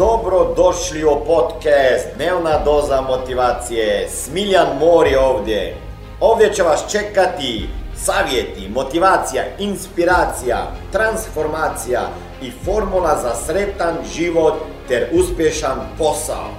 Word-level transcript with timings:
Dobro 0.00 0.54
došli 0.56 1.04
u 1.04 1.24
podcast 1.26 2.16
Dnevna 2.16 2.64
doza 2.64 3.00
motivacije. 3.00 4.08
Smiljan 4.08 4.78
Mor 4.78 5.06
je 5.06 5.18
ovdje. 5.18 5.76
Ovdje 6.20 6.52
će 6.52 6.62
vas 6.62 6.92
čekati 6.92 7.68
savjeti, 7.96 8.68
motivacija, 8.68 9.42
inspiracija, 9.58 10.72
transformacija 10.92 12.00
i 12.42 12.50
formula 12.50 13.18
za 13.22 13.34
sretan 13.34 13.96
život 14.14 14.54
ter 14.88 15.08
uspješan 15.12 15.78
posao. 15.98 16.50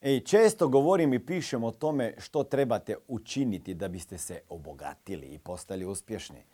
Ej, 0.00 0.20
često 0.20 0.68
govorim 0.68 1.14
i 1.14 1.26
pišem 1.26 1.64
o 1.64 1.70
tome 1.70 2.14
što 2.18 2.42
trebate 2.42 2.96
učiniti 3.08 3.74
da 3.74 3.88
biste 3.88 4.18
se 4.18 4.40
obogatili 4.48 5.26
i 5.26 5.38
postali 5.38 5.84
uspješni. 5.84 6.44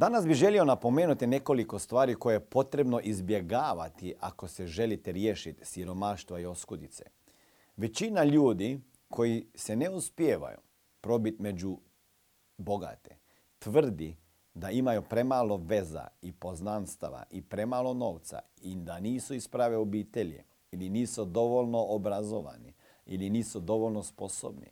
Danas 0.00 0.26
bih 0.26 0.36
želio 0.36 0.64
napomenuti 0.64 1.26
nekoliko 1.26 1.78
stvari 1.78 2.14
koje 2.14 2.34
je 2.34 2.40
potrebno 2.40 3.00
izbjegavati 3.00 4.14
ako 4.20 4.48
se 4.48 4.66
želite 4.66 5.12
riješiti 5.12 5.64
siromaštva 5.64 6.40
i 6.40 6.46
oskudice. 6.46 7.04
Većina 7.76 8.24
ljudi 8.24 8.80
koji 9.08 9.46
se 9.54 9.76
ne 9.76 9.90
uspijevaju 9.90 10.56
probiti 11.00 11.42
među 11.42 11.76
bogate 12.56 13.16
tvrdi 13.58 14.16
da 14.54 14.70
imaju 14.70 15.02
premalo 15.02 15.56
veza 15.56 16.06
i 16.22 16.32
poznanstava 16.32 17.24
i 17.30 17.42
premalo 17.42 17.94
novca 17.94 18.38
i 18.62 18.74
da 18.74 19.00
nisu 19.00 19.34
iz 19.34 19.48
prave 19.48 19.76
obitelji 19.76 20.42
ili 20.70 20.88
nisu 20.88 21.24
dovoljno 21.24 21.86
obrazovani 21.88 22.74
ili 23.06 23.30
nisu 23.30 23.60
dovoljno 23.60 24.02
sposobni. 24.02 24.70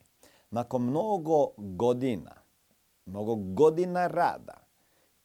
Nakon 0.50 0.82
mnogo 0.82 1.50
godina, 1.56 2.34
mnogo 3.06 3.34
godina 3.34 4.06
rada, 4.06 4.67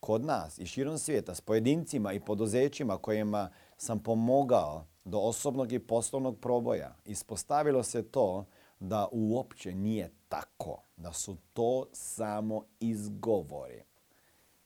kod 0.03 0.25
nas 0.25 0.59
i 0.59 0.65
širom 0.65 0.97
svijeta 0.97 1.35
s 1.35 1.41
pojedincima 1.41 2.13
i 2.13 2.19
poduzećima 2.19 2.97
kojima 2.97 3.49
sam 3.77 3.99
pomogao 3.99 4.85
do 5.05 5.19
osobnog 5.19 5.71
i 5.71 5.79
poslovnog 5.79 6.39
proboja, 6.39 6.95
ispostavilo 7.05 7.83
se 7.83 8.03
to 8.03 8.45
da 8.79 9.07
uopće 9.11 9.75
nije 9.75 10.11
tako, 10.29 10.81
da 10.97 11.13
su 11.13 11.37
to 11.53 11.85
samo 11.93 12.63
izgovori. 12.79 13.83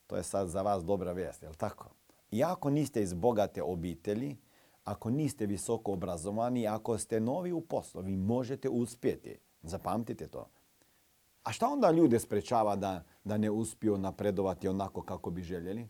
To 0.08 0.17
je 0.17 0.23
sad 0.23 0.48
za 0.48 0.61
vas 0.61 0.84
dobra 0.84 1.11
vijest, 1.11 1.44
jel 1.44 1.54
tako? 1.54 1.89
I 2.31 2.44
ako 2.44 2.70
niste 2.70 3.02
iz 3.02 3.14
bogate 3.14 3.64
obitelji, 3.64 4.38
ako 4.83 5.09
niste 5.09 5.45
visoko 5.45 5.94
obrazovani, 5.94 6.67
ako 6.67 6.98
ste 6.98 7.20
novi 7.20 7.52
u 7.52 7.61
poslu, 7.61 8.02
vi 8.02 8.17
možete 8.17 8.70
uspjeti. 8.70 9.39
Zapamtite 9.64 10.28
to. 10.28 10.50
A 11.48 11.52
šta 11.52 11.67
onda 11.67 11.92
ljude 11.92 12.20
sprečava 12.20 12.76
da, 12.76 13.03
da 13.23 13.38
ne 13.38 13.50
uspiju 13.50 13.98
napredovati 13.98 14.67
onako 14.67 15.02
kako 15.02 15.30
bi 15.31 15.44
željeli? 15.44 15.88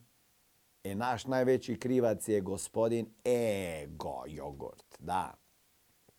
E, 0.84 0.96
naš 0.96 1.26
najveći 1.26 1.80
krivac 1.80 2.28
je 2.28 2.42
gospodin 2.42 3.10
ego 3.26 4.24
jogurt. 4.28 4.96
Da. 5.00 5.34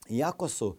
Iako 0.09 0.49
su 0.49 0.77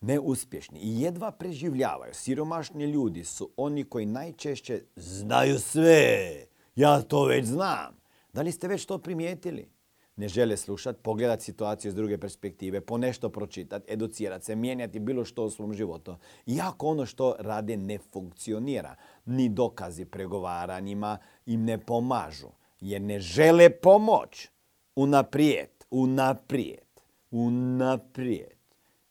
neuspješni 0.00 0.78
i 0.80 1.00
jedva 1.00 1.30
preživljavaju, 1.30 2.14
siromašni 2.14 2.84
ljudi 2.84 3.24
su 3.24 3.50
oni 3.56 3.84
koji 3.84 4.06
najčešće 4.06 4.82
znaju 4.96 5.58
sve. 5.58 6.44
Ja 6.76 7.02
to 7.02 7.24
već 7.24 7.46
znam. 7.46 7.96
Da 8.32 8.42
li 8.42 8.52
ste 8.52 8.68
već 8.68 8.86
to 8.86 8.98
primijetili? 8.98 9.70
Ne 10.18 10.28
žele 10.28 10.56
slušati, 10.56 10.98
pogledati 11.02 11.44
situaciju 11.44 11.88
iz 11.88 11.94
druge 11.94 12.18
perspektive, 12.18 12.80
po 12.80 12.98
nešto 12.98 13.28
pročitati, 13.28 13.92
educirati 13.92 14.44
se, 14.44 14.56
mijenjati 14.56 14.98
bilo 14.98 15.24
što 15.24 15.44
u 15.44 15.50
svom 15.50 15.72
životu. 15.72 16.16
Iako 16.46 16.86
ono 16.86 17.06
što 17.06 17.36
rade 17.38 17.76
ne 17.76 17.98
funkcionira, 17.98 18.94
ni 19.26 19.48
dokazi 19.48 20.04
pregovaranjima 20.04 21.18
im 21.46 21.64
ne 21.64 21.78
pomažu, 21.78 22.48
jer 22.80 23.02
ne 23.02 23.20
žele 23.20 23.70
pomoć. 23.70 24.48
Unaprijed, 24.96 25.84
unaprijed, 25.90 27.00
unaprijed 27.30 28.58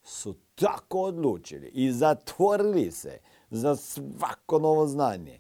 su 0.04 0.36
tako 0.56 1.02
odlučili 1.02 1.68
i 1.68 1.92
zatvorili 1.92 2.92
se 2.92 3.20
za 3.50 3.76
svako 3.76 4.60
novo 4.60 4.88
znanje. 4.88 5.40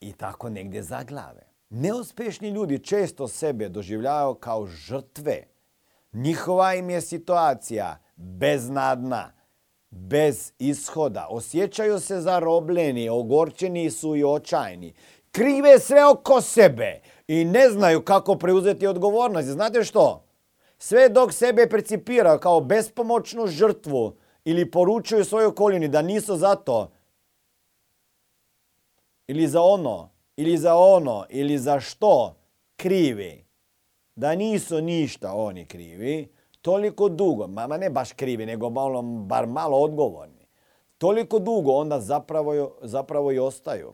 I 0.00 0.12
tako 0.12 0.48
negdje 0.48 0.82
zaglave. 0.82 1.51
Neuspješni 1.74 2.48
ljudi 2.48 2.78
često 2.78 3.28
sebe 3.28 3.68
doživljavaju 3.68 4.34
kao 4.34 4.66
žrtve. 4.66 5.42
Njihova 6.12 6.74
im 6.74 6.90
je 6.90 7.00
situacija 7.00 7.98
beznadna, 8.16 9.32
bez 9.90 10.52
ishoda. 10.58 11.26
Osjećaju 11.30 12.00
se 12.00 12.20
zarobljeni, 12.20 13.08
ogorčeni 13.08 13.90
su 13.90 14.16
i 14.16 14.24
očajni. 14.24 14.94
Krive 15.30 15.78
sve 15.78 16.06
oko 16.06 16.40
sebe 16.40 17.00
i 17.28 17.44
ne 17.44 17.70
znaju 17.70 18.04
kako 18.04 18.34
preuzeti 18.38 18.86
odgovornost. 18.86 19.48
Znate 19.48 19.84
što? 19.84 20.24
Sve 20.78 21.08
dok 21.08 21.32
sebe 21.32 21.68
percipiraju 21.70 22.38
kao 22.38 22.60
bespomoćnu 22.60 23.46
žrtvu 23.46 24.16
ili 24.44 24.70
poručuju 24.70 25.24
svojoj 25.24 25.46
okolini 25.46 25.88
da 25.88 26.02
nisu 26.02 26.36
za 26.36 26.54
to 26.54 26.92
ili 29.26 29.48
za 29.48 29.62
ono 29.62 30.11
ili 30.36 30.58
za 30.58 30.76
ono 30.76 31.24
ili 31.28 31.58
za 31.58 31.80
što 31.80 32.34
krivi, 32.76 33.44
da 34.14 34.34
nisu 34.34 34.80
ništa 34.80 35.32
oni 35.34 35.64
krivi, 35.64 36.28
toliko 36.62 37.08
dugo, 37.08 37.46
mama 37.46 37.76
ne 37.76 37.90
baš 37.90 38.12
krivi, 38.12 38.46
nego 38.46 38.70
malo, 38.70 39.02
bar 39.02 39.46
malo 39.46 39.78
odgovorni, 39.78 40.46
toliko 40.98 41.38
dugo 41.38 41.72
onda 41.72 42.00
zapravo, 42.00 42.76
zapravo 42.82 43.32
i 43.32 43.38
ostaju 43.38 43.92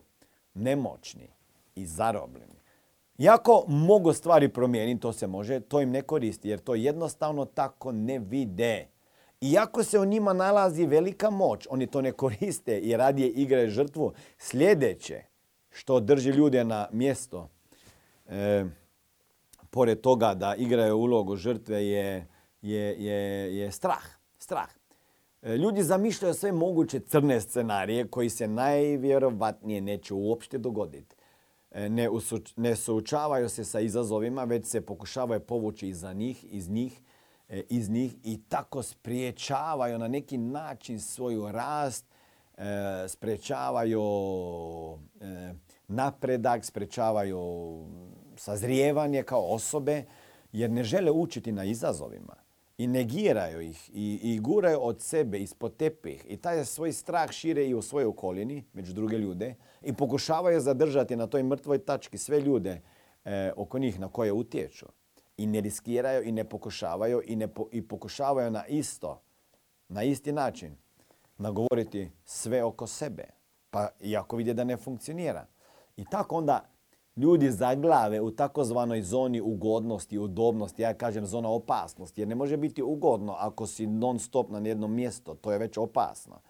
nemoćni 0.54 1.28
i 1.75 1.87
zarobljeni. 1.87 2.59
Iako 3.19 3.65
mogu 3.69 4.12
stvari 4.12 4.48
promijeniti, 4.48 5.00
to 5.00 5.12
se 5.12 5.27
može, 5.27 5.60
to 5.60 5.81
im 5.81 5.91
ne 5.91 6.03
koristi 6.03 6.48
jer 6.48 6.59
to 6.59 6.75
jednostavno 6.75 7.44
tako 7.44 7.93
ne 7.93 8.19
vide. 8.19 8.88
Iako 9.41 9.84
se 9.84 9.98
u 9.98 10.04
njima 10.04 10.32
nalazi 10.32 10.87
velika 10.87 11.31
moć, 11.31 11.66
oni 11.71 11.87
to 11.87 12.03
ne 12.03 12.12
koriste 12.12 12.78
i 12.78 12.97
radije 12.97 13.28
igraju 13.28 13.71
žrtvu. 13.71 14.12
Sljedeće, 14.38 15.22
što 15.71 16.01
drži 16.01 16.31
ljude 16.31 16.65
na 16.65 16.89
mjesto. 16.93 17.49
E, 18.27 18.65
pored 19.71 20.01
toga 20.01 20.34
da 20.34 20.55
igraju 20.55 20.97
ulogu 20.97 21.37
žrtve 21.37 21.87
je, 21.87 22.27
je, 22.62 23.05
je, 23.05 23.56
je 23.56 23.73
strah. 23.73 24.05
strah. 24.39 24.69
E, 25.43 25.57
ljudi 25.57 25.83
zamišljaju 25.83 26.34
sve 26.34 26.53
moguće 26.53 27.01
crne 27.01 27.41
scenarije 27.41 28.09
koji 28.09 28.31
se 28.31 28.49
najvjerovatnije 28.49 29.81
neće 29.81 30.15
uopšte 30.15 30.59
dogoditi. 30.59 31.17
E, 31.71 31.89
ne, 31.89 32.09
ne 32.57 32.77
suočavaju 32.77 33.49
se 33.49 33.65
sa 33.65 33.81
izazovima, 33.81 34.45
već 34.45 34.67
se 34.67 34.81
pokušavaju 34.81 35.41
povući 35.41 35.89
iza 35.89 36.12
njih, 36.12 36.45
iz 36.51 36.69
njih, 36.69 37.01
e, 37.49 37.62
iz 37.69 37.91
njih 37.91 38.15
i 38.25 38.41
tako 38.49 38.83
spriječavaju 38.83 39.99
na 39.99 40.09
neki 40.09 40.39
način 40.39 41.01
svoju 41.01 41.53
rast, 41.53 42.07
sprečavaju 43.09 44.03
e, 45.21 45.55
napredak, 45.89 46.65
sprečavaju 46.65 47.41
sazrijevanje 48.37 49.23
kao 49.23 49.43
osobe, 49.55 50.05
jer 50.53 50.71
ne 50.71 50.85
žele 50.85 51.11
učiti 51.11 51.53
na 51.53 51.65
izazovima 51.65 52.35
i 52.79 52.87
negiraju 52.87 53.61
ih 53.61 53.91
i, 53.93 54.21
i 54.23 54.39
guraju 54.39 54.79
od 54.83 55.03
sebe 55.03 55.39
ispod 55.39 55.77
tepih 55.77 56.25
i 56.29 56.37
taj 56.37 56.65
svoj 56.65 56.93
strah 56.93 57.31
šire 57.31 57.67
i 57.67 57.75
u 57.75 57.83
svojoj 57.83 58.07
okolini, 58.07 58.65
među 58.73 58.93
druge 58.93 59.19
ljude 59.19 59.55
i 59.83 59.93
pokušavaju 59.93 60.61
zadržati 60.61 61.17
na 61.17 61.27
toj 61.27 61.43
mrtvoj 61.43 61.79
tački 61.79 62.19
sve 62.19 62.41
ljude 62.41 62.81
e, 63.25 63.53
oko 63.57 63.79
njih 63.79 64.01
na 64.01 64.09
koje 64.09 64.33
utječu. 64.33 64.87
I 65.37 65.47
ne 65.47 65.61
riskiraju 65.61 66.23
i 66.23 66.33
ne 66.33 66.45
pokušavaju 66.45 67.23
i, 67.27 67.37
ne 67.37 67.49
i 67.73 67.83
pokušavaju 67.83 68.51
na 68.51 68.67
isto, 68.67 69.23
na 69.89 70.03
isti 70.03 70.33
način 70.33 70.77
nagovoriti 71.38 72.10
sve 72.25 72.65
oko 72.65 72.87
sebe. 72.87 73.25
Pa 73.71 73.88
iako 74.00 74.37
vide 74.37 74.54
da 74.54 74.65
ne 74.65 74.76
funkcionira. 74.76 75.47
I 75.97 76.04
tako 76.04 76.37
onda 76.37 76.69
ljudi 77.16 77.50
zaglave 77.50 78.21
u 78.21 78.31
takozvanoj 78.31 79.03
zoni 79.03 79.41
ugodnosti, 79.41 80.18
udobnosti, 80.18 80.83
ja 80.83 80.95
kažem 80.95 81.27
zona 81.27 81.48
opasnosti, 81.48 82.21
jer 82.21 82.28
ne 82.28 82.34
može 82.34 82.57
biti 82.57 82.83
ugodno 82.83 83.33
ako 83.39 83.66
si 83.66 83.86
non 83.86 84.18
stop 84.18 84.51
na 84.51 84.59
jednom 84.59 84.95
mjestu, 84.95 85.34
to 85.34 85.53
je 85.53 85.59
već 85.59 85.78
opasno. 85.78 86.41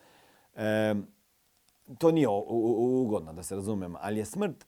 E, 0.54 0.94
to 1.98 2.10
nije 2.10 2.28
ugodno, 2.28 3.32
da 3.32 3.42
se 3.42 3.54
razumem, 3.54 3.94
ali 4.00 4.18
je 4.18 4.24
smrt 4.24 4.66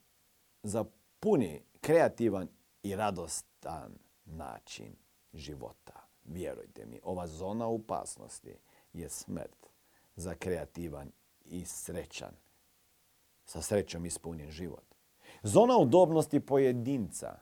za 0.63 0.85
puni 1.21 1.63
kreativan 1.81 2.49
i 2.83 2.97
radostan 2.97 3.99
način 4.25 4.97
života. 5.33 6.07
Vjerujte 6.25 6.87
mi, 6.87 7.01
ova 7.03 7.27
zona 7.27 7.67
opasnosti 7.67 8.55
je 8.93 9.09
smrt 9.09 9.70
za 10.21 10.35
kreativan 10.35 11.11
i 11.45 11.65
srećan 11.65 12.35
sa 13.45 13.63
srećom 13.63 14.07
ispunjen 14.07 14.51
život. 14.51 14.95
Zona 15.43 15.77
udobnosti 15.77 16.41
pojedinca 16.41 17.39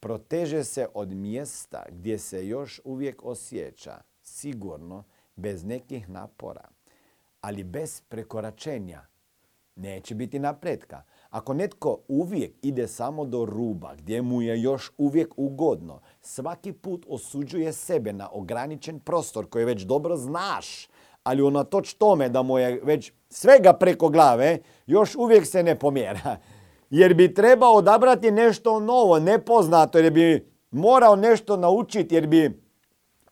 proteže 0.00 0.64
se 0.64 0.88
od 0.94 1.12
mjesta 1.12 1.84
gdje 1.90 2.18
se 2.18 2.46
još 2.46 2.80
uvijek 2.84 3.24
osjeća 3.24 4.00
sigurno 4.22 5.04
bez 5.36 5.64
nekih 5.64 6.08
napora, 6.08 6.68
ali 7.40 7.64
bez 7.64 8.02
prekoračenja. 8.08 9.06
Neće 9.76 10.14
biti 10.14 10.38
napretka, 10.38 11.02
Ako 11.30 11.54
netko 11.54 11.98
uvijek 12.08 12.52
ide 12.62 12.88
samo 12.88 13.24
do 13.24 13.44
ruba, 13.44 13.94
gdje 13.94 14.22
mu 14.22 14.42
je 14.42 14.62
još 14.62 14.90
uvijek 14.98 15.34
ugodno, 15.36 16.00
svaki 16.20 16.72
put 16.72 17.06
osuđuje 17.08 17.72
sebe 17.72 18.12
na 18.12 18.28
ograničen 18.32 19.00
prostor 19.00 19.48
koji 19.48 19.64
već 19.64 19.82
dobro 19.82 20.16
znaš, 20.16 20.88
ali 21.26 21.42
unatoč 21.42 21.94
tome 21.94 22.28
da 22.28 22.42
mu 22.42 22.58
je 22.58 22.80
već 22.84 23.12
svega 23.28 23.72
preko 23.72 24.08
glave, 24.08 24.58
još 24.86 25.14
uvijek 25.14 25.46
se 25.46 25.62
ne 25.62 25.78
pomjera. 25.78 26.36
Jer 26.90 27.14
bi 27.14 27.34
trebao 27.34 27.72
odabrati 27.72 28.30
nešto 28.30 28.80
novo, 28.80 29.18
nepoznato, 29.18 29.98
jer 29.98 30.12
bi 30.12 30.52
morao 30.70 31.16
nešto 31.16 31.56
naučiti, 31.56 32.14
jer 32.14 32.26
bi 32.26 32.62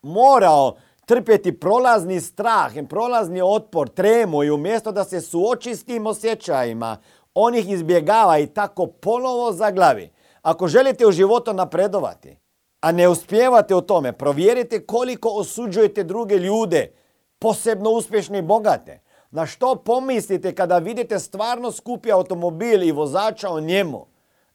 morao 0.03 0.77
trpjeti 1.07 1.61
prolazni 1.61 2.21
strah, 2.21 2.73
prolazni 2.89 3.41
otpor, 3.45 3.89
tremu 3.89 4.45
i 4.45 4.51
umjesto 4.51 4.93
da 4.93 5.05
se 5.05 5.21
suoči 5.21 5.77
s 5.77 5.85
tim 5.85 6.07
osjećajima, 6.07 6.97
on 7.35 7.55
ih 7.55 7.71
izbjegava 7.71 8.39
i 8.39 8.47
tako 8.47 8.87
ponovo 8.87 9.53
zaglavi. 9.53 10.11
Ako 10.43 10.69
želite 10.69 11.07
u 11.07 11.13
životu 11.13 11.53
napredovati, 11.53 12.37
a 12.81 12.93
ne 12.93 13.09
uspijevate 13.09 13.75
u 13.75 13.81
tome, 13.81 14.13
provjerite 14.13 14.87
koliko 14.87 15.29
osuđujete 15.29 16.05
druge 16.05 16.39
ljude, 16.39 17.04
posebno 17.45 17.91
uspješne 17.91 18.39
i 18.39 18.43
bogate. 18.43 19.01
Na 19.31 19.47
što 19.47 19.75
pomislite 19.75 20.55
kada 20.55 20.79
vidite 20.79 21.19
stvarno 21.19 21.73
skupi 21.73 22.13
automobil 22.13 22.83
i 22.83 22.93
vozača 22.93 23.51
o 23.51 23.61
njemu? 23.61 24.07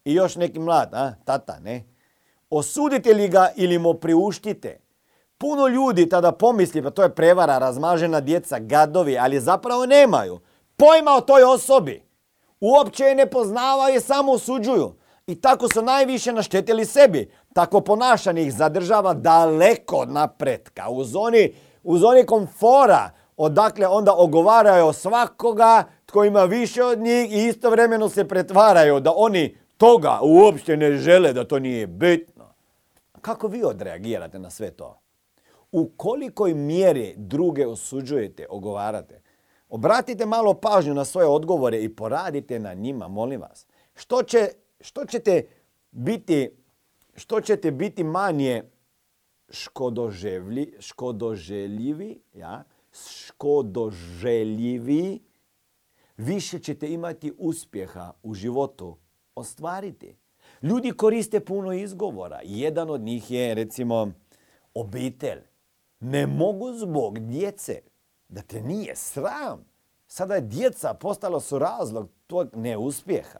I 0.05 0.13
još 0.13 0.35
neki 0.35 0.59
mlad, 0.59 0.93
a? 0.93 1.13
tata, 1.25 1.59
ne? 1.59 1.83
Osudite 2.49 3.13
li 3.13 3.27
ga 3.27 3.49
ili 3.55 3.77
mu 3.77 3.93
priuštite? 3.93 4.79
Puno 5.37 5.67
ljudi 5.67 6.09
tada 6.09 6.31
pomisli, 6.31 6.83
pa 6.83 6.89
to 6.89 7.03
je 7.03 7.15
prevara, 7.15 7.57
razmažena 7.57 8.21
djeca, 8.21 8.59
gadovi, 8.59 9.17
ali 9.17 9.39
zapravo 9.39 9.85
nemaju 9.85 10.39
pojma 10.75 11.11
o 11.11 11.21
toj 11.21 11.43
osobi. 11.43 12.03
Uopće 12.59 13.03
je 13.03 13.15
ne 13.15 13.25
poznavaju 13.25 13.95
i 13.95 14.01
samo 14.01 14.31
osuđuju. 14.31 14.95
I 15.27 15.41
tako 15.41 15.67
su 15.73 15.81
najviše 15.81 16.33
naštetili 16.33 16.85
sebi. 16.85 17.31
Tako 17.53 17.81
ponašanje 17.81 18.41
ih 18.41 18.53
zadržava 18.53 19.13
daleko 19.13 19.95
od 19.95 20.11
napretka. 20.11 20.89
U 20.89 21.03
zoni, 21.03 21.53
u 21.89 21.97
zoni 21.97 22.25
komfora, 22.25 23.09
odakle 23.37 23.87
onda 23.87 24.13
ogovaraju 24.15 24.93
svakoga 24.93 25.83
tko 26.05 26.23
ima 26.23 26.43
više 26.43 26.83
od 26.83 26.99
njih 26.99 27.31
i 27.31 27.47
istovremeno 27.47 28.09
se 28.09 28.27
pretvaraju 28.27 28.99
da 28.99 29.13
oni 29.15 29.57
toga 29.77 30.19
uopće 30.21 30.77
ne 30.77 30.97
žele, 30.97 31.33
da 31.33 31.47
to 31.47 31.59
nije 31.59 31.87
bitno. 31.87 32.53
Kako 33.21 33.47
vi 33.47 33.63
odreagirate 33.63 34.39
na 34.39 34.49
sve 34.49 34.71
to? 34.71 34.99
U 35.71 35.89
kolikoj 35.97 36.53
mjeri 36.53 37.13
druge 37.17 37.67
osuđujete, 37.67 38.45
ogovarate? 38.49 39.21
Obratite 39.69 40.25
malo 40.25 40.53
pažnju 40.53 40.93
na 40.93 41.05
svoje 41.05 41.27
odgovore 41.27 41.81
i 41.81 41.95
poradite 41.95 42.59
na 42.59 42.73
njima, 42.73 43.07
molim 43.07 43.41
vas. 43.41 43.65
Što, 43.95 44.23
će, 44.23 44.49
što 44.81 45.05
ćete 45.05 45.47
biti 45.91 46.51
što 47.15 47.41
ćete 47.41 47.71
biti 47.71 48.03
manje 48.03 48.63
škodoževlji, 49.51 50.73
škodoželjivi, 50.79 52.21
ja, 52.33 52.63
škodoželjivi, 53.25 55.19
više 56.17 56.59
ćete 56.59 56.93
imati 56.93 57.33
uspjeha 57.37 58.13
u 58.23 58.33
životu 58.33 58.97
ostvariti. 59.35 60.15
Ljudi 60.61 60.91
koriste 60.91 61.39
puno 61.39 61.73
izgovora. 61.73 62.39
Jedan 62.43 62.89
od 62.89 63.01
njih 63.01 63.31
je 63.31 63.55
recimo 63.55 64.11
obitelj. 64.73 65.39
Ne 65.99 66.27
mogu 66.27 66.73
zbog 66.73 67.19
djece 67.19 67.81
da 68.27 68.41
te 68.41 68.61
nije 68.61 68.95
sram. 68.95 69.65
Sada 70.07 70.35
je 70.35 70.41
djeca 70.41 70.93
postala 70.93 71.39
su 71.39 71.59
razlog 71.59 72.09
tog 72.27 72.49
neuspjeha. 72.55 73.39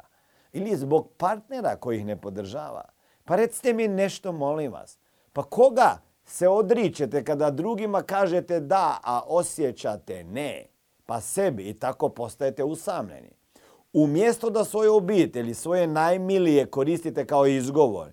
Ili 0.53 0.77
zbog 0.77 1.09
partnera 1.17 1.75
koji 1.75 1.97
ih 1.97 2.05
ne 2.05 2.21
podržava. 2.21 2.83
Pa 3.25 3.35
recite 3.35 3.73
mi 3.73 3.87
nešto, 3.87 4.31
molim 4.31 4.71
vas. 4.71 4.97
Pa 5.39 5.43
koga 5.43 5.97
se 6.25 6.47
odričete 6.47 7.23
kada 7.23 7.51
drugima 7.51 8.01
kažete 8.01 8.59
da, 8.59 8.99
a 9.03 9.21
osjećate 9.27 10.23
ne? 10.23 10.65
Pa 11.05 11.21
sebi 11.21 11.69
i 11.69 11.73
tako 11.73 12.09
postajete 12.09 12.63
usamljeni. 12.63 13.29
Umjesto 13.93 14.49
da 14.49 14.63
svoje 14.63 14.89
obitelji, 14.89 15.53
svoje 15.53 15.87
najmilije 15.87 16.65
koristite 16.65 17.25
kao 17.25 17.47
izgovor, 17.47 18.07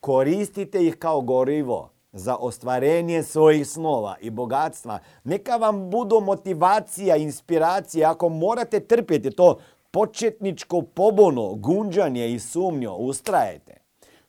koristite 0.00 0.86
ih 0.86 0.98
kao 0.98 1.20
gorivo 1.20 1.90
za 2.12 2.36
ostvarenje 2.36 3.22
svojih 3.22 3.68
snova 3.68 4.16
i 4.20 4.30
bogatstva. 4.30 4.98
Neka 5.24 5.56
vam 5.56 5.90
budu 5.90 6.20
motivacija, 6.20 7.16
inspiracija. 7.16 8.10
Ako 8.10 8.28
morate 8.28 8.80
trpjeti 8.80 9.30
to 9.30 9.58
početničko 9.90 10.82
pobono, 10.82 11.54
gunđanje 11.54 12.32
i 12.32 12.38
sumnjo, 12.38 12.94
ustrajete. 12.94 13.81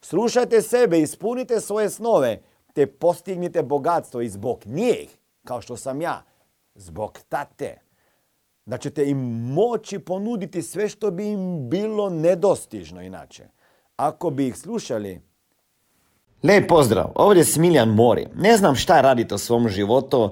Slušajte 0.04 0.62
sebe, 0.62 1.00
ispunite 1.00 1.62
svoje 1.62 1.90
snove, 1.90 2.42
te 2.74 2.88
postignite 2.88 3.64
bogatstvo 3.64 4.22
i 4.22 4.30
zbog 4.30 4.60
njih, 4.66 5.18
kao 5.46 5.62
što 5.62 5.78
sam 5.78 6.02
ja, 6.02 6.24
zbog 6.76 7.20
tate. 7.30 7.82
Da 8.66 8.78
ćete 8.78 9.10
im 9.10 9.18
moći 9.54 10.00
ponuditi 10.00 10.62
sve 10.62 10.90
što 10.90 11.12
bi 11.12 11.28
im 11.28 11.70
bilo 11.70 12.10
nedostižno 12.10 13.02
inače. 13.02 13.48
Ako 13.96 14.30
bi 14.30 14.48
ih 14.48 14.58
slušali, 14.58 15.22
Lijep 16.44 16.68
pozdrav, 16.68 17.12
ovdje 17.16 17.42
je 17.42 17.46
Smiljan 17.46 17.90
Mori. 17.90 18.28
Ne 18.36 18.58
znam 18.58 18.76
šta 18.76 19.02
radite 19.02 19.36
u 19.36 19.38
svom 19.38 19.70
životu, 19.70 20.32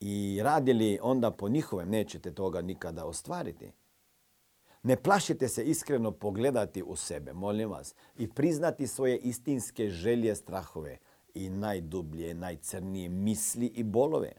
I 0.00 0.40
radili 0.42 0.98
onda 1.02 1.30
po 1.30 1.48
njihovem 1.48 1.90
nećete 1.90 2.34
toga 2.34 2.60
nikada 2.60 3.04
ostvariti. 3.04 3.72
Ne 4.82 4.96
plašite 4.96 5.48
se 5.48 5.64
iskreno 5.64 6.10
pogledati 6.10 6.82
u 6.82 6.96
sebe, 6.96 7.32
molim 7.32 7.70
vas, 7.70 7.94
i 8.18 8.28
priznati 8.28 8.86
svoje 8.86 9.18
istinske 9.18 9.88
želje, 9.88 10.34
strahove 10.34 10.98
i 11.34 11.48
najdublje, 11.48 12.34
najcrnije 12.34 13.08
misli 13.08 13.66
i 13.66 13.82
bolove. 13.82 14.32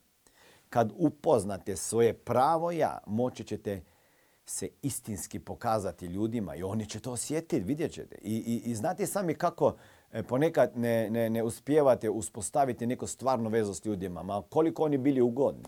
Kad 0.70 0.92
upoznate 0.96 1.76
svoje 1.76 2.14
pravo 2.14 2.72
ja, 2.72 2.98
moći 3.08 3.44
ćete 3.44 3.82
se 4.46 4.70
istinski 4.82 5.40
pokazati 5.40 6.06
ljudima 6.06 6.56
i 6.56 6.64
oni 6.64 6.86
će 6.86 7.00
to 7.00 7.12
osjetiti, 7.12 7.60
vidjet 7.60 7.92
ćete. 7.92 8.18
I, 8.22 8.36
i, 8.36 8.72
i 8.72 8.76
znate 8.76 9.08
sami 9.08 9.34
kako 9.34 9.76
ponekad 10.28 10.78
ne, 10.78 11.10
ne, 11.10 11.30
ne 11.30 11.44
uspijevate 11.44 12.10
uspostaviti 12.10 12.88
neku 12.88 13.08
stvarnu 13.08 13.50
vezu 13.50 13.74
s 13.74 13.86
ljudima, 13.86 14.24
ma 14.24 14.42
koliko 14.50 14.84
oni 14.84 14.98
bili 14.98 15.22
ugodni. 15.22 15.66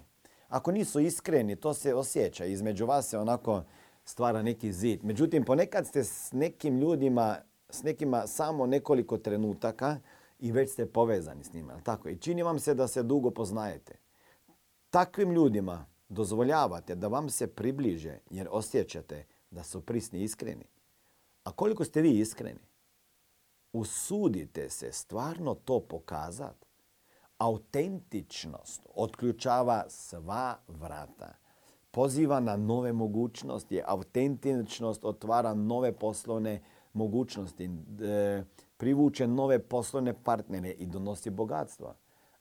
Ako 0.48 0.72
nisu 0.72 1.00
iskreni, 1.00 1.56
to 1.56 1.74
se 1.74 1.94
osjeća. 1.96 2.46
Između 2.46 2.86
vas 2.86 3.10
se 3.10 3.18
onako 3.18 3.64
stvara 4.06 4.42
neki 4.42 4.74
zid. 4.74 5.04
Međutim, 5.04 5.46
ponekad 5.46 5.88
ste 5.88 6.04
s 6.04 6.32
nekim 6.32 6.78
ljudima, 6.78 7.38
s 7.70 7.84
nekima 7.84 8.28
samo 8.28 8.66
nekoliko 8.66 9.18
trenutaka 9.18 9.98
i 10.40 10.52
već 10.52 10.72
ste 10.72 10.86
povezani 10.86 11.44
s 11.44 11.54
njima. 11.54 11.82
Tako? 11.84 12.10
I 12.10 12.18
čini 12.18 12.44
vam 12.44 12.60
se 12.60 12.74
da 12.74 12.88
se 12.88 13.04
dugo 13.04 13.32
poznajete. 13.32 13.94
Takvim 14.90 15.32
ljudima 15.32 15.86
dozvoljavate 16.10 16.96
da 16.96 17.08
vam 17.08 17.30
se 17.30 17.48
približe 17.48 18.18
jer 18.30 18.48
osjećate 18.52 19.26
da 19.52 19.64
su 19.64 19.82
prisni 19.82 20.24
iskreni. 20.24 20.66
A 21.44 21.52
koliko 21.52 21.86
ste 21.86 22.02
vi 22.02 22.20
iskreni? 22.20 22.60
Usudite 23.74 24.70
se 24.70 24.92
stvarno 24.92 25.54
to 25.56 25.80
pokazati. 25.80 26.68
Autentičnost 27.38 28.82
otključava 28.96 29.86
sva 29.90 30.56
vrata. 30.68 31.34
Poziva 31.92 32.40
na 32.40 32.58
nove 32.58 32.94
mogućnosti. 32.94 33.82
Autentičnost 33.86 35.06
otvara 35.06 35.54
nove 35.54 35.92
poslovne 35.92 36.62
mogućnosti, 36.94 37.70
e, 38.02 38.44
privuče 38.78 39.28
nove 39.28 39.60
poslovne 39.60 40.24
partnere 40.24 40.70
i 40.70 40.86
donosi 40.86 41.30
bogatstvo. 41.30 41.96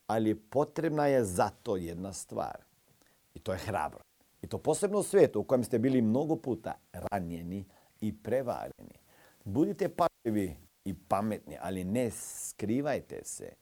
Ali 0.07 0.35
potrebna 0.35 1.07
je 1.07 1.25
zato 1.25 1.77
jedna 1.77 2.13
stvar. 2.13 2.65
I 3.35 3.39
to 3.39 3.53
je 3.53 3.59
hrabro. 3.59 4.01
I 4.43 4.47
to 4.47 4.59
posebno 4.59 4.99
u 4.99 5.03
svijetu 5.03 5.41
u 5.41 5.45
kojem 5.45 5.65
ste 5.65 5.79
bili 5.79 6.03
mnogo 6.03 6.37
puta 6.37 6.75
ranjeni 6.93 7.65
i 8.01 8.23
prevareni. 8.23 8.99
Budite 9.45 9.89
pažljivi 9.89 10.57
i 10.85 10.95
pametni, 10.95 11.57
ali 11.61 11.85
ne 11.85 12.11
skrivajte 12.11 13.21
se. 13.25 13.53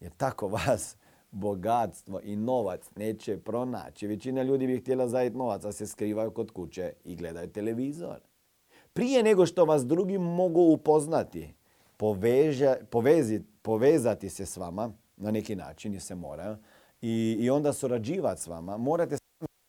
Jer 0.00 0.12
tako 0.16 0.48
vas 0.48 0.96
bogatstvo 1.30 2.20
i 2.24 2.36
novac 2.36 2.90
neće 2.96 3.38
pronaći. 3.38 4.06
Većina 4.06 4.42
ljudi 4.42 4.66
bi 4.66 4.80
htjela 4.80 5.08
zajeti 5.08 5.36
novac, 5.36 5.64
a 5.64 5.72
se 5.72 5.86
skrivaju 5.86 6.30
kod 6.30 6.50
kuće 6.50 6.92
i 7.04 7.16
gledaju 7.16 7.52
televizor. 7.52 8.20
Prije 8.92 9.22
nego 9.22 9.46
što 9.46 9.64
vas 9.64 9.86
drugi 9.86 10.18
mogu 10.18 10.60
upoznati, 10.60 11.54
povezati 13.62 14.28
se 14.28 14.46
s 14.46 14.56
vama, 14.56 14.92
na 15.16 15.30
neki 15.30 15.56
način, 15.56 15.94
i 15.94 16.00
se 16.00 16.14
mora, 16.14 16.58
i, 17.02 17.36
i 17.40 17.50
onda 17.50 17.72
surađivati 17.72 18.40
s 18.40 18.46
vama, 18.46 18.76
morate 18.76 19.16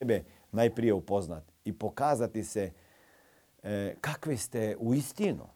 sebe 0.03 0.23
najprije 0.51 0.93
upoznati 0.93 1.53
i 1.65 1.73
pokazati 1.73 2.43
se 2.43 2.71
e, 3.63 3.95
kakvi 4.01 4.37
ste 4.37 4.75
u 4.79 4.93
istinu. 4.93 5.47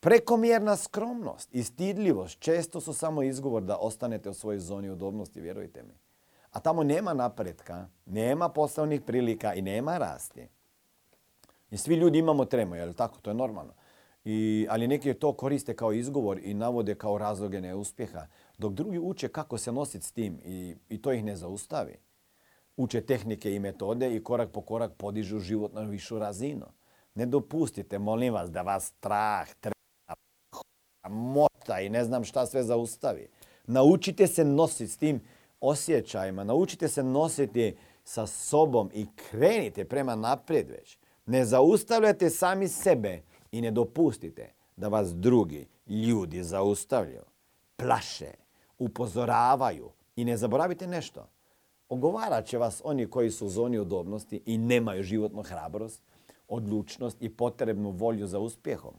Prekomjerna 0.00 0.76
skromnost 0.76 1.54
i 1.54 1.62
stidljivost 1.62 2.38
često 2.38 2.80
su 2.80 2.92
samo 2.92 3.22
izgovor 3.22 3.62
da 3.62 3.76
ostanete 3.76 4.30
u 4.30 4.34
svojoj 4.34 4.58
zoni 4.58 4.90
udobnosti, 4.90 5.40
vjerujte 5.40 5.82
mi. 5.82 5.94
A 6.50 6.60
tamo 6.60 6.82
nema 6.82 7.14
napretka, 7.14 7.88
nema 8.06 8.48
poslovnih 8.48 9.00
prilika 9.00 9.54
i 9.54 9.62
nema 9.62 9.98
rasti. 9.98 10.48
I 11.70 11.76
svi 11.76 11.94
ljudi 11.94 12.18
imamo 12.18 12.44
tremu, 12.44 12.74
je 12.74 12.86
li 12.86 12.94
tako? 12.94 13.20
To 13.20 13.30
je 13.30 13.34
normalno. 13.34 13.72
I, 14.24 14.66
ali 14.70 14.88
neki 14.88 15.14
to 15.14 15.32
koriste 15.32 15.76
kao 15.76 15.92
izgovor 15.92 16.38
i 16.42 16.54
navode 16.54 16.94
kao 16.94 17.18
razloge 17.18 17.60
neuspjeha, 17.60 18.26
dok 18.58 18.72
drugi 18.72 18.98
uče 18.98 19.28
kako 19.28 19.58
se 19.58 19.72
nositi 19.72 20.06
s 20.06 20.12
tim 20.12 20.40
i, 20.44 20.76
i 20.88 21.02
to 21.02 21.12
ih 21.12 21.24
ne 21.24 21.36
zaustavi. 21.36 21.98
Uče 22.76 23.00
tehnike 23.00 23.54
i 23.54 23.58
metode 23.58 24.16
i 24.16 24.24
korak 24.24 24.50
po 24.52 24.60
korak 24.60 24.92
podižu 24.98 25.38
život 25.38 25.72
na 25.72 25.80
višu 25.80 26.18
razinu. 26.18 26.66
Ne 27.14 27.26
dopustite, 27.26 27.98
molim 27.98 28.34
vas, 28.34 28.50
da 28.50 28.62
vas 28.62 28.86
strah, 28.86 29.48
mota 31.08 31.80
i 31.80 31.88
ne 31.88 32.04
znam 32.04 32.24
šta 32.24 32.46
sve 32.46 32.62
zaustavi. 32.62 33.28
Naučite 33.66 34.26
se 34.26 34.44
nositi 34.44 34.92
s 34.92 34.96
tim 34.96 35.20
osjećajima, 35.60 36.44
naučite 36.44 36.88
se 36.88 37.02
nositi 37.02 37.76
sa 38.04 38.26
sobom 38.26 38.90
i 38.94 39.06
krenite 39.16 39.84
prema 39.84 40.14
naprijed 40.14 40.70
već. 40.70 40.98
Ne 41.26 41.44
zaustavljate 41.44 42.30
sami 42.30 42.68
sebe 42.68 43.22
i 43.52 43.60
ne 43.60 43.70
dopustite 43.70 44.52
da 44.76 44.88
vas 44.88 45.14
drugi 45.14 45.66
ljudi 45.86 46.42
zaustavljaju, 46.42 47.24
plaše, 47.76 48.30
upozoravaju 48.78 49.90
i 50.16 50.24
ne 50.24 50.36
zaboravite 50.36 50.86
nešto. 50.86 51.28
Ogovarat 51.88 52.46
će 52.46 52.58
vas 52.58 52.82
oni 52.84 53.06
koji 53.06 53.30
su 53.30 53.46
u 53.46 53.48
zoni 53.48 53.78
udobnosti 53.78 54.42
i 54.46 54.58
nemaju 54.58 55.02
životnu 55.02 55.42
hrabrost, 55.42 56.02
odlučnost 56.48 57.16
i 57.20 57.28
potrebnu 57.28 57.90
volju 57.90 58.26
za 58.26 58.38
uspjehom. 58.38 58.94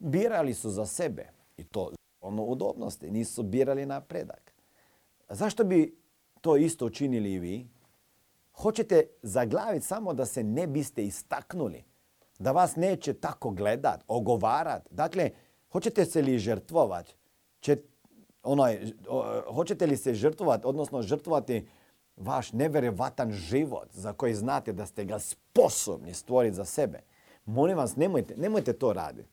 Birali 0.00 0.54
su 0.54 0.70
za 0.70 0.86
sebe 0.86 1.28
i 1.56 1.64
to 1.64 1.90
ono 2.20 2.42
udobnosti, 2.42 3.10
nisu 3.10 3.42
birali 3.42 3.86
napredak. 3.86 4.54
Zašto 5.28 5.64
bi 5.64 5.96
to 6.40 6.56
isto 6.56 6.86
učinili 6.86 7.32
i 7.32 7.38
vi? 7.38 7.68
Hoćete 8.52 9.06
zaglaviti 9.22 9.86
samo 9.86 10.14
da 10.14 10.26
se 10.26 10.42
ne 10.42 10.66
biste 10.66 11.04
istaknuli, 11.04 11.84
da 12.38 12.52
vas 12.52 12.76
neće 12.76 13.14
tako 13.14 13.50
gledat, 13.50 14.04
ogovarat. 14.08 14.82
Dakle, 14.90 15.30
hoćete 15.72 16.04
se 16.04 16.22
li 16.22 16.38
žrtvovati? 16.38 17.14
hoćete 19.54 19.86
li 19.86 19.96
se 19.96 20.14
žrtvovati, 20.14 20.66
odnosno 20.66 21.02
žrtvovati 21.02 21.68
vaš 22.16 22.52
neverevatan 22.52 23.32
život 23.32 23.88
za 23.92 24.12
koji 24.12 24.34
znate 24.34 24.72
da 24.72 24.86
ste 24.86 25.04
ga 25.04 25.18
sposobni 25.18 26.14
stvoriti 26.14 26.56
za 26.56 26.64
sebe? 26.64 27.00
Molim 27.44 27.76
vas, 27.76 27.96
nemojte, 27.96 28.36
nemojte 28.36 28.72
to 28.72 28.92
raditi. 28.92 29.28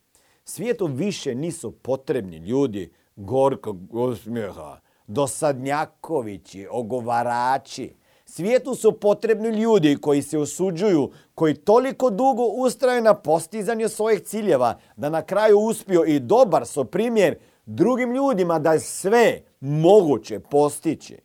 Svijetu 0.50 0.86
više 0.86 1.36
nisu 1.36 1.72
potrebni 1.72 2.38
ljudi 2.38 2.92
gorkog 3.16 3.96
osmijeha, 3.96 4.80
dosadnjakovići, 5.08 6.68
ogovarači. 6.72 7.94
Svijetu 8.26 8.76
su 8.76 9.00
potrebni 9.00 9.50
ljudi 9.50 9.98
koji 10.02 10.22
se 10.22 10.38
osuđuju, 10.38 11.12
koji 11.36 11.54
toliko 11.54 12.10
dugo 12.10 12.44
ustraju 12.44 13.02
na 13.02 13.14
postizanju 13.14 13.90
svojih 13.90 14.22
ciljeva, 14.22 14.80
da 14.96 15.10
na 15.10 15.22
kraju 15.22 15.60
uspiju 15.60 16.06
i 16.06 16.20
dobar 16.20 16.66
su 16.66 16.86
primjer 16.86 17.38
drugim 17.66 18.12
ljudima 18.12 18.60
da 18.60 18.74
je 18.74 18.80
sve 18.80 19.42
moguće 19.60 20.40
postići. 20.40 21.18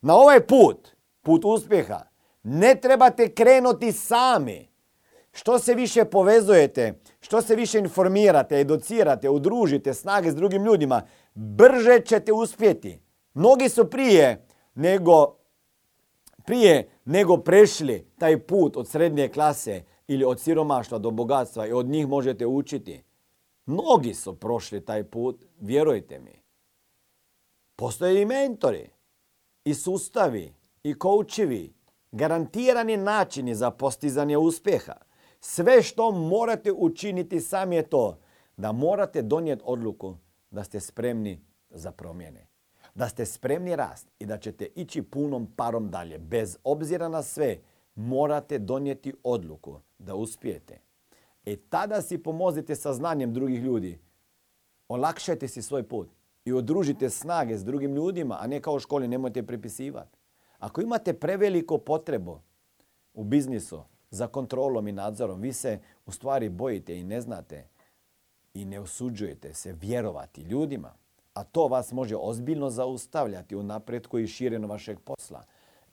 Na 0.00 0.16
ovaj 0.16 0.46
put, 0.46 0.88
put 1.22 1.44
uspjeha, 1.44 2.00
ne 2.42 2.74
trebate 2.74 3.34
krenuti 3.34 3.92
sami. 3.92 4.67
Što 5.32 5.58
se 5.58 5.74
više 5.74 6.04
povezujete, 6.04 7.00
što 7.20 7.42
se 7.42 7.56
više 7.56 7.78
informirate, 7.78 8.60
educirate, 8.60 9.30
udružite 9.30 9.94
snage 9.94 10.30
s 10.30 10.34
drugim 10.34 10.64
ljudima, 10.64 11.02
brže 11.34 12.00
ćete 12.00 12.32
uspjeti. 12.32 13.00
Mnogi 13.34 13.68
su 13.68 13.90
prije 13.90 14.46
nego, 14.74 15.36
prije 16.46 16.90
nego 17.04 17.36
prešli 17.36 18.10
taj 18.18 18.38
put 18.46 18.76
od 18.76 18.88
srednje 18.88 19.28
klase 19.28 19.82
ili 20.08 20.24
od 20.24 20.40
siromaštva 20.40 20.98
do 20.98 21.10
bogatstva 21.10 21.66
i 21.66 21.72
od 21.72 21.86
njih 21.86 22.08
možete 22.08 22.46
učiti. 22.46 23.02
Mnogi 23.66 24.14
su 24.14 24.40
prošli 24.40 24.84
taj 24.84 25.04
put, 25.04 25.44
vjerujte 25.60 26.18
mi. 26.18 26.42
Postoje 27.76 28.22
i 28.22 28.26
mentori, 28.26 28.90
i 29.64 29.74
sustavi, 29.74 30.54
i 30.82 30.94
koučevi, 30.94 31.74
garantirani 32.12 32.96
načini 32.96 33.54
za 33.54 33.70
postizanje 33.70 34.38
uspjeha. 34.38 34.94
Sve 35.40 35.82
što 35.82 36.10
morate 36.10 36.72
učiniti 36.72 37.40
sami 37.40 37.76
je 37.76 37.82
to 37.82 38.18
da 38.56 38.72
morate 38.72 39.22
donijeti 39.22 39.62
odluku 39.66 40.16
da 40.50 40.64
ste 40.64 40.80
spremni 40.80 41.40
za 41.70 41.92
promjene. 41.92 42.46
Da 42.94 43.08
ste 43.08 43.26
spremni 43.26 43.76
rast 43.76 44.08
i 44.18 44.26
da 44.26 44.38
ćete 44.38 44.68
ići 44.74 45.02
punom 45.02 45.46
parom 45.56 45.90
dalje. 45.90 46.18
Bez 46.18 46.58
obzira 46.64 47.08
na 47.08 47.22
sve, 47.22 47.58
morate 47.94 48.58
donijeti 48.58 49.14
odluku 49.22 49.80
da 49.98 50.14
uspijete. 50.14 50.80
E 51.44 51.56
tada 51.56 52.02
si 52.02 52.22
pomozite 52.22 52.74
sa 52.74 52.92
znanjem 52.92 53.34
drugih 53.34 53.62
ljudi. 53.62 53.98
Olakšajte 54.88 55.48
si 55.48 55.62
svoj 55.62 55.82
put 55.82 56.08
i 56.44 56.52
odružite 56.52 57.10
snage 57.10 57.58
s 57.58 57.64
drugim 57.64 57.94
ljudima, 57.94 58.38
a 58.40 58.46
ne 58.46 58.60
kao 58.60 58.74
u 58.74 58.78
školi 58.78 59.08
nemojte 59.08 59.46
prepisivati. 59.46 60.18
Ako 60.58 60.80
imate 60.80 61.12
preveliko 61.12 61.78
potrebu 61.78 62.40
u 63.14 63.24
biznisu, 63.24 63.82
za 64.10 64.26
kontrolom 64.26 64.88
i 64.88 64.92
nadzorom. 64.92 65.40
Vi 65.40 65.52
se 65.52 65.78
u 66.06 66.12
stvari 66.12 66.48
bojite 66.48 66.98
i 66.98 67.02
ne 67.02 67.20
znate 67.20 67.68
i 68.54 68.64
ne 68.64 68.80
osuđujete 68.80 69.54
se 69.54 69.72
vjerovati 69.72 70.42
ljudima. 70.42 70.92
A 71.34 71.44
to 71.44 71.66
vas 71.68 71.92
može 71.92 72.16
ozbiljno 72.16 72.70
zaustavljati 72.70 73.56
u 73.56 73.62
napretku 73.62 74.18
i 74.18 74.26
širenju 74.26 74.66
vašeg 74.66 74.98
posla. 75.00 75.44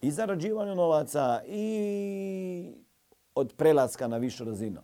I 0.01 0.11
zarađivanju 0.11 0.75
novaca 0.75 1.41
i 1.47 2.73
od 3.35 3.53
prelaska 3.57 4.07
na 4.07 4.17
višu 4.17 4.45
razinu. 4.45 4.81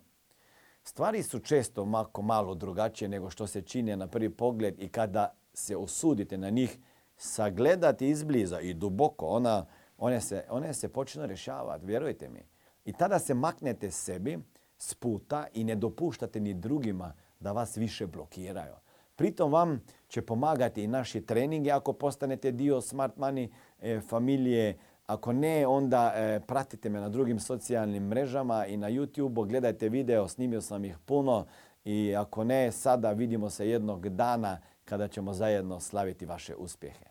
Stvari 0.84 1.24
su 1.24 1.40
često 1.40 1.86
mako 1.86 2.22
malo 2.22 2.56
drugačije 2.56 3.10
nego 3.10 3.30
što 3.30 3.48
se 3.48 3.62
čine 3.62 3.98
na 3.98 4.08
prvi 4.08 4.30
pogled 4.30 4.80
i 4.80 4.90
kada 4.90 5.34
se 5.54 5.78
osudite 5.78 6.38
na 6.38 6.50
njih 6.50 6.80
sagledati 7.18 8.08
izbliza 8.08 8.60
i 8.60 8.74
duboko, 8.74 9.26
ona, 9.26 9.66
one, 9.98 10.22
se, 10.22 10.46
one 10.50 10.74
se 10.74 10.90
počnu 10.90 11.26
rješavati, 11.26 11.86
vjerujte 11.86 12.30
mi. 12.30 12.51
I 12.86 12.94
tada 12.94 13.20
se 13.20 13.34
maknete 13.34 13.92
sebi 13.92 14.40
s 14.78 14.94
puta 14.94 15.46
i 15.54 15.64
ne 15.64 15.76
dopuštate 15.76 16.40
ni 16.40 16.54
drugima 16.54 17.14
da 17.40 17.52
vas 17.52 17.78
više 17.78 18.08
blokiraju. 18.08 18.76
Pritom 19.16 19.52
vam 19.52 19.82
će 20.08 20.22
pomagati 20.22 20.84
i 20.84 20.88
naši 20.88 21.22
treningi 21.22 21.72
ako 21.72 21.94
postanete 21.94 22.52
dio 22.52 22.82
Smart 22.82 23.16
Money 23.18 23.50
e, 23.82 24.00
familije. 24.00 24.78
Ako 25.06 25.34
ne, 25.34 25.68
onda 25.68 26.14
e, 26.16 26.40
pratite 26.48 26.90
me 26.90 27.00
na 27.00 27.10
drugim 27.10 27.40
socijalnim 27.40 28.04
mrežama 28.04 28.66
i 28.66 28.78
na 28.78 28.90
YouTube, 28.90 29.48
gledajte 29.48 29.90
video, 29.90 30.28
snimio 30.28 30.62
sam 30.62 30.86
ih 30.86 30.98
puno. 31.06 31.46
I 31.86 32.16
ako 32.16 32.44
ne, 32.44 32.72
sada 32.72 33.12
vidimo 33.12 33.50
se 33.50 33.70
jednog 33.70 34.10
dana 34.10 34.60
kada 34.86 35.08
ćemo 35.08 35.34
zajedno 35.34 35.80
slaviti 35.80 36.26
vaše 36.26 36.56
uspjehe. 36.56 37.11